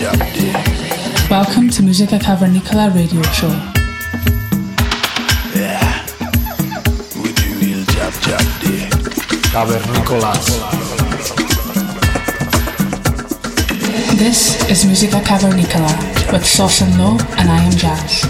[0.00, 3.50] Welcome to Musica Cavernicola radio show.
[9.50, 10.46] Cavernicolas.
[14.16, 15.90] This is Musica Cavernicola
[16.30, 18.22] with Sauce and Low and I am Jazz.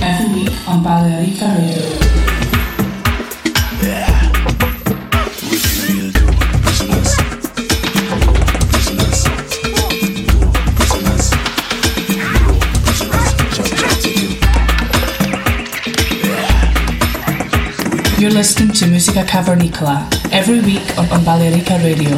[0.00, 2.11] Every week on Balearica Radio.
[18.42, 22.10] Listening to Musica Cavernicola every week on, on Balearica Radio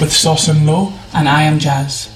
[0.00, 2.10] with Sauce and Low and I am Jazz.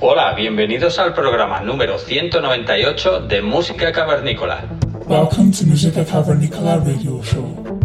[0.00, 4.62] Hola, bienvenidos al programa número 198 de Música Cavernícola.
[5.08, 7.80] Welcome to Musica Cavernicola radio show.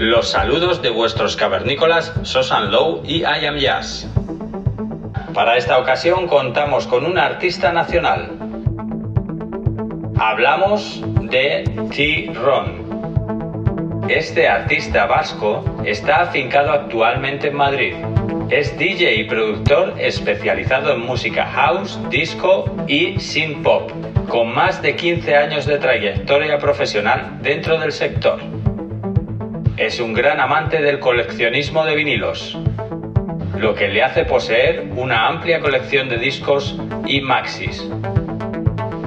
[0.00, 4.08] Los saludos de vuestros cavernícolas Sosan Low y I Am Jazz.
[5.32, 8.43] Para esta ocasión contamos con un artista nacional.
[10.26, 14.08] Hablamos de T-Ron.
[14.08, 17.92] Este artista vasco está afincado actualmente en Madrid.
[18.48, 23.90] Es DJ y productor especializado en música house, disco y synth pop,
[24.26, 28.40] con más de 15 años de trayectoria profesional dentro del sector.
[29.76, 32.56] Es un gran amante del coleccionismo de vinilos,
[33.58, 37.86] lo que le hace poseer una amplia colección de discos y maxis,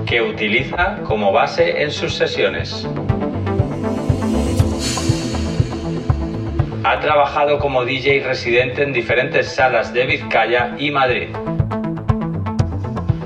[0.07, 2.87] que utiliza como base en sus sesiones.
[6.83, 11.27] Ha trabajado como DJ residente en diferentes salas de Vizcaya y Madrid.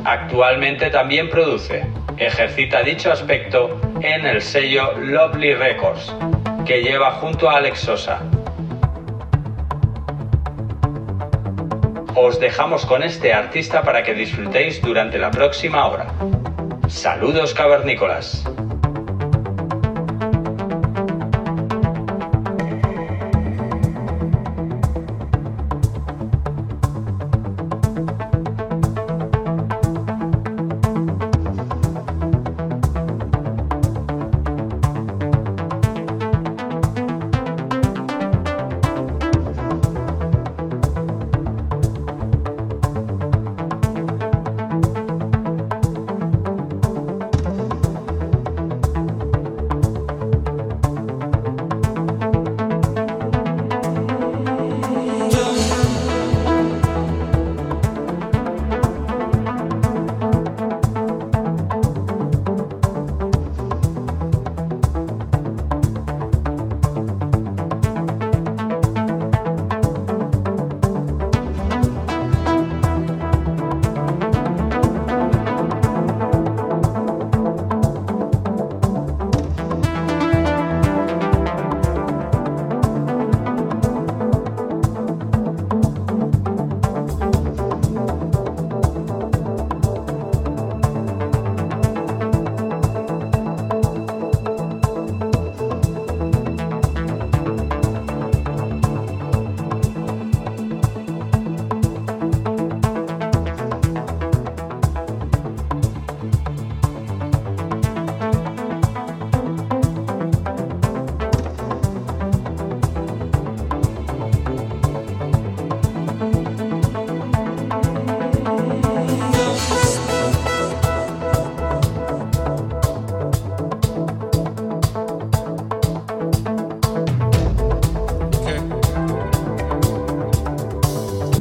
[0.04, 1.86] Actualmente también produce.
[2.18, 6.16] Ejercita dicho aspecto en el sello Lovely Records,
[6.66, 8.22] que lleva junto a Alex Sosa.
[12.16, 16.08] Os dejamos con este artista para que disfrutéis durante la próxima hora.
[16.92, 18.44] Saludos cavernícolas.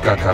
[0.00, 0.25] Как.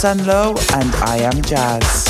[0.00, 2.09] Susan Lowe and I Am Jazz.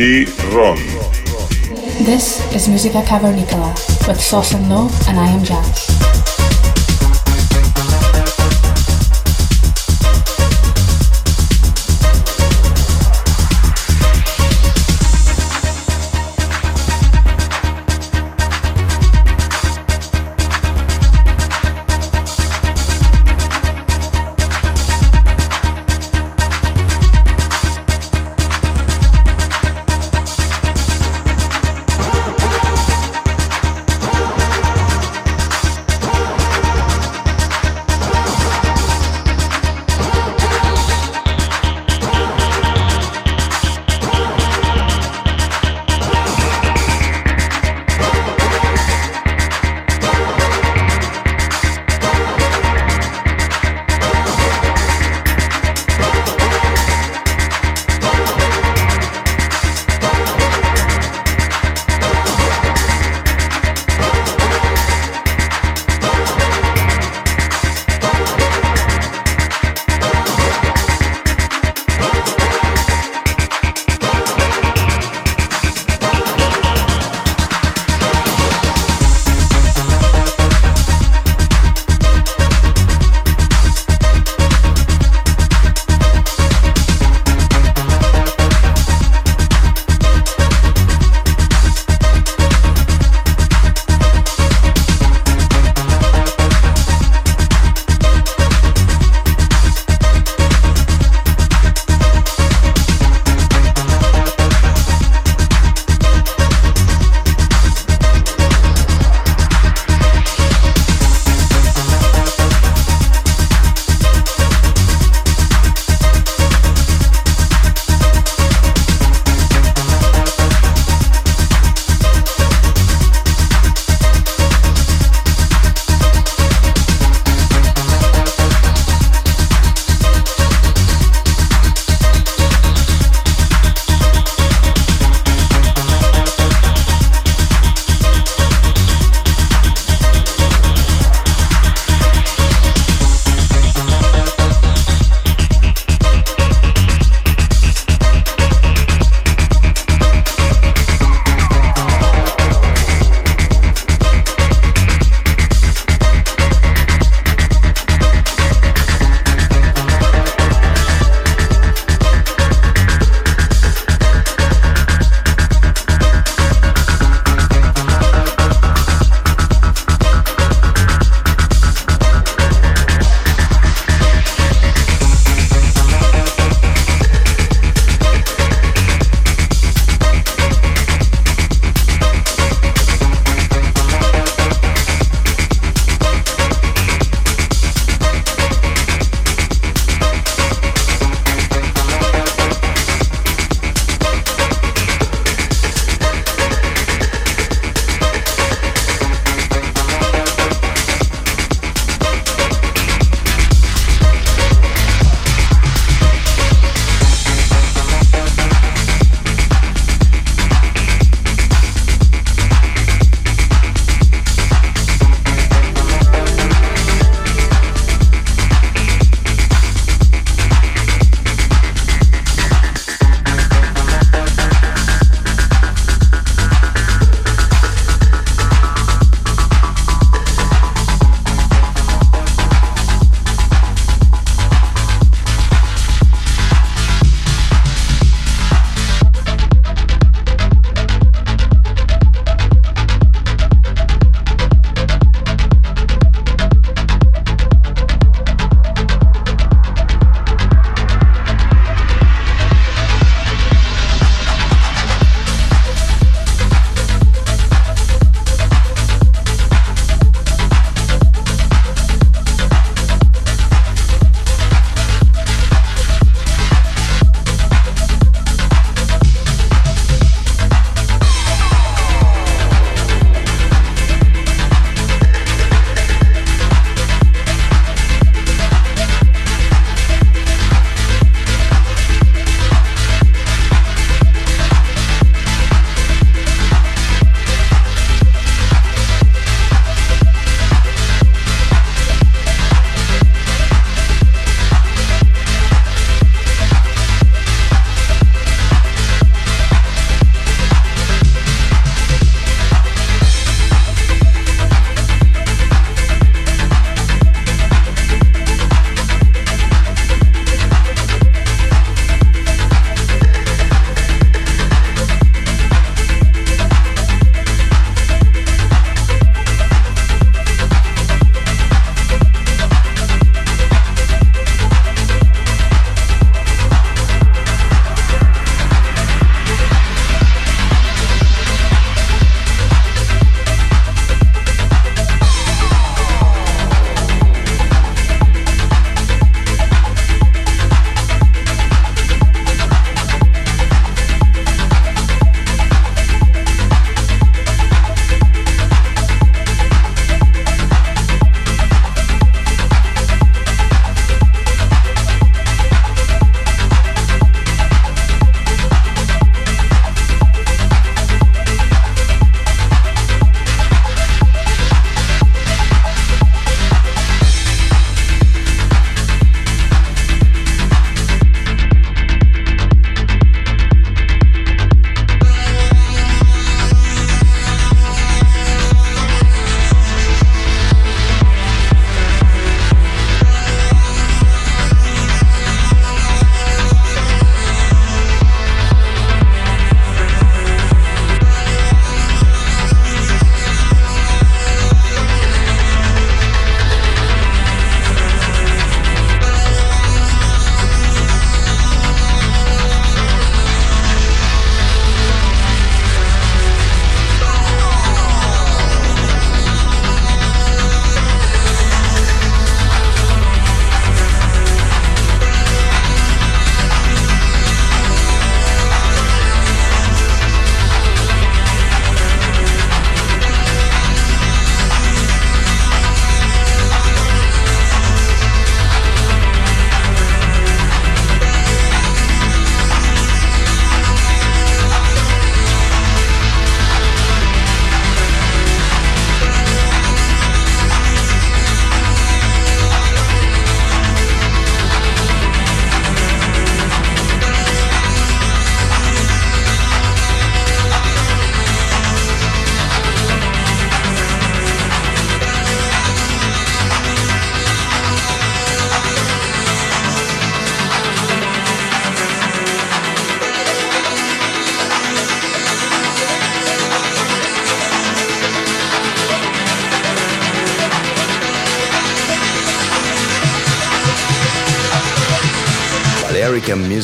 [0.00, 0.78] T-Ron.
[2.06, 3.74] This is Musica Cavernicola
[4.08, 5.89] with Sauce and Low and I am Jazz.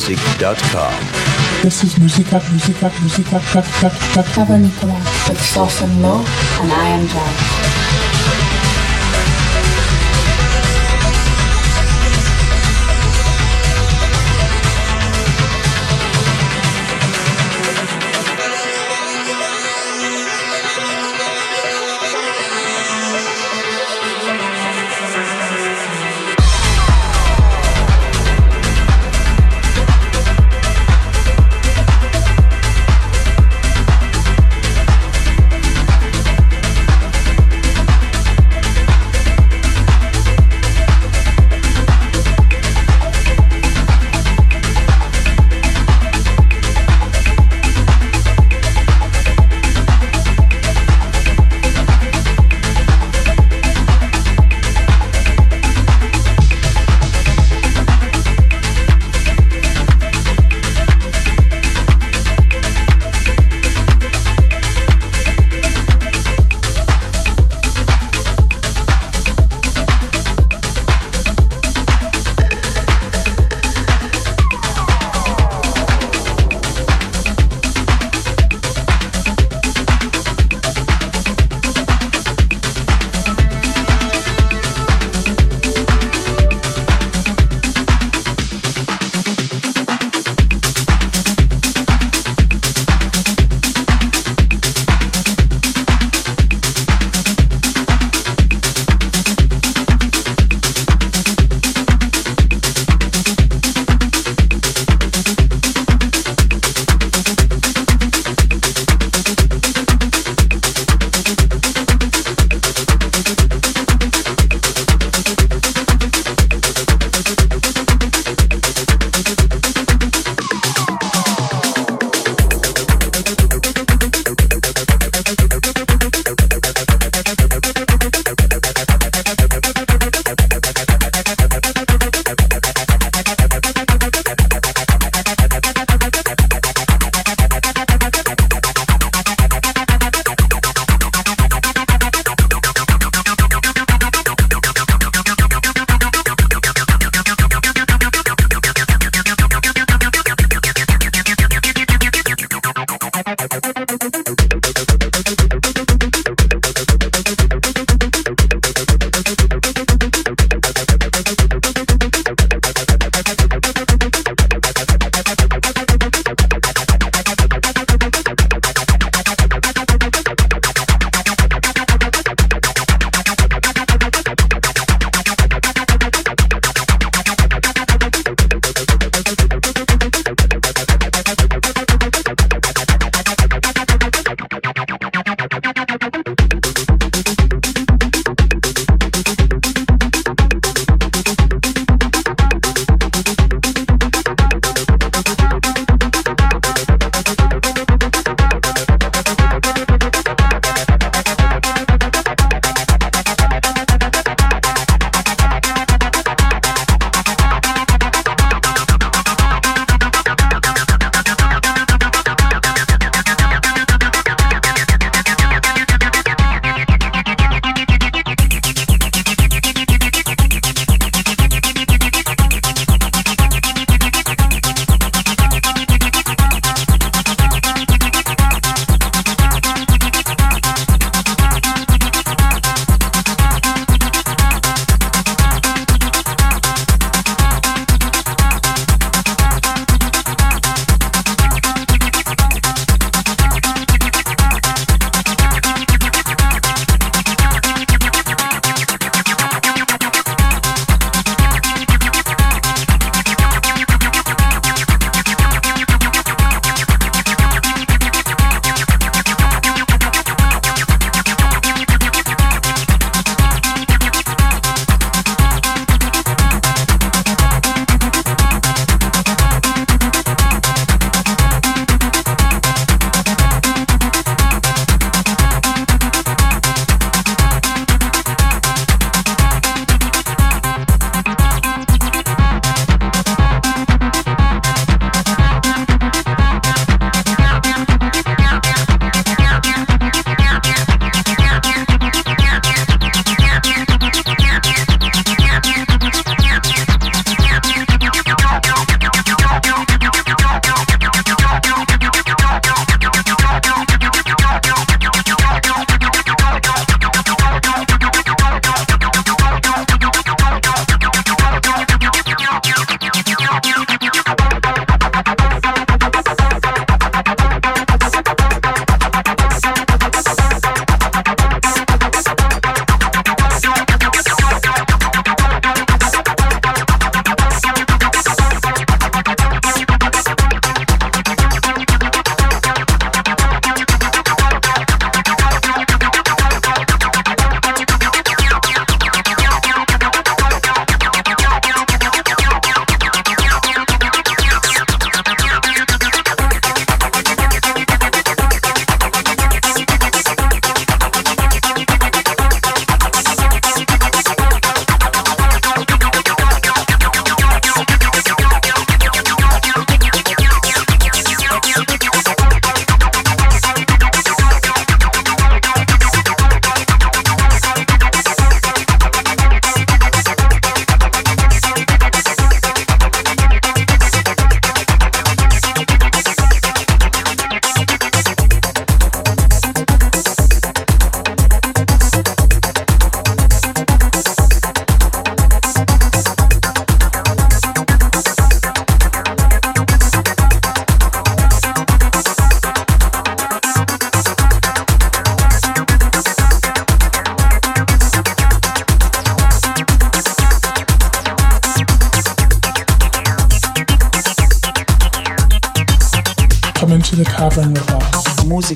[0.07, 1.61] balearicamusic.com.
[1.61, 3.39] This is Musica, Musica, Musica,
[4.33, 4.95] Cavernicola
[5.27, 6.23] with Sauce and Low
[6.61, 8.06] and I Am Jazz.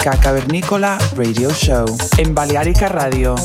[0.03, 1.85] Música Cavernícola Radio Show
[2.17, 3.35] en Balearica Radio.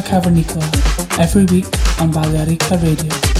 [0.00, 0.64] Cavernicola
[1.18, 1.66] every week
[2.00, 3.31] on Balearica Radio.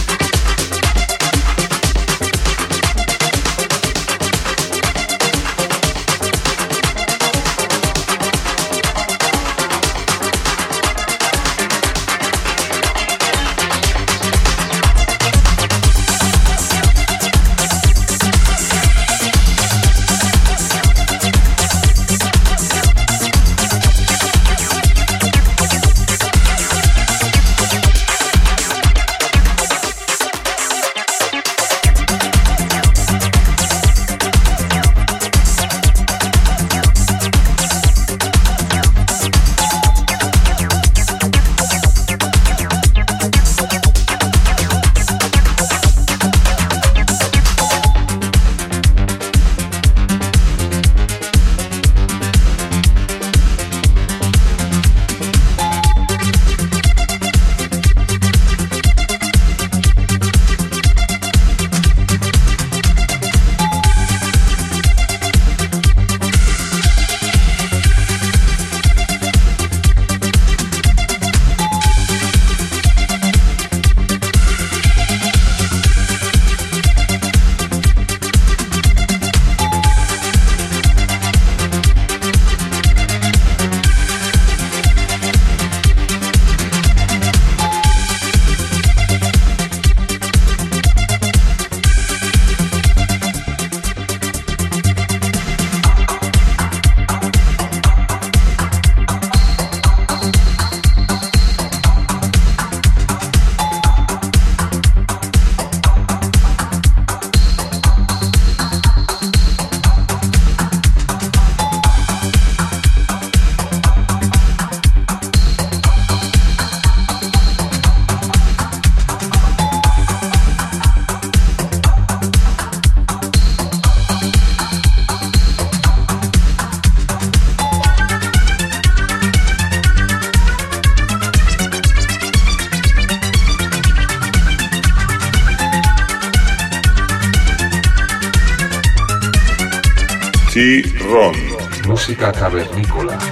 [142.02, 143.31] Música cavernícola.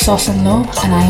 [0.00, 1.09] Sauce and Low, and I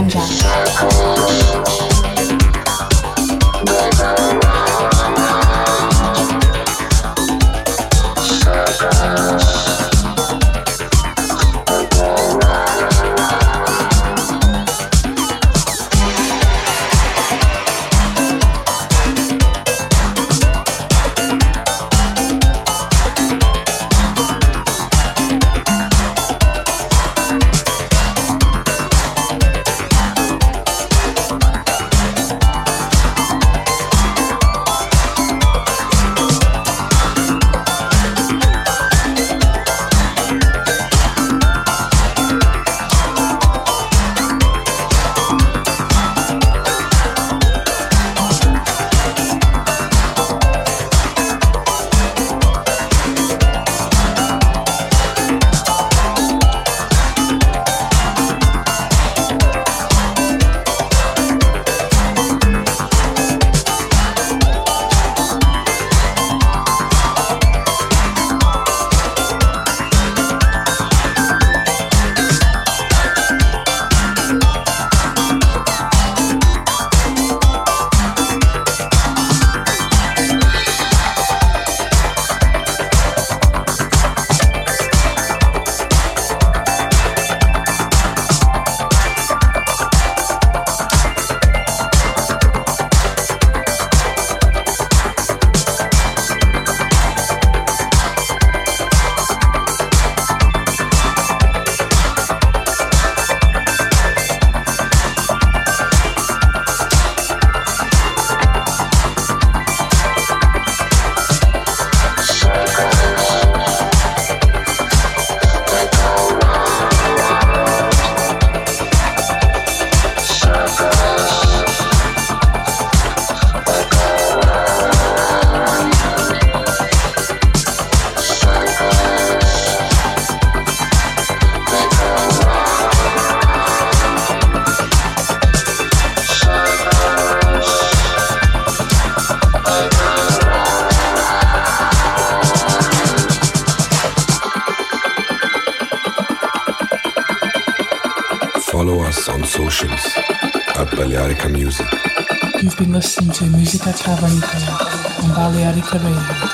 [153.01, 154.76] listening to Musica Cavernicola
[155.22, 156.49] on Balearica Radio.